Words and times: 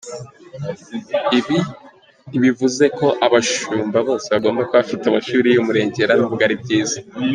Ibi 1.39 1.57
ntibivuze 2.27 2.85
ko 2.97 3.07
abashumba 3.25 3.97
bose 4.07 4.27
bagomba 4.33 4.61
kuba 4.69 4.81
bafite 4.81 5.03
amashuri 5.07 5.47
y’umurengera 5.51 6.13
nubwo 6.15 6.41
ari 6.47 6.55
byiza. 6.63 6.97